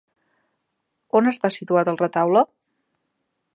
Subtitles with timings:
[1.19, 2.45] On està situat el retaule?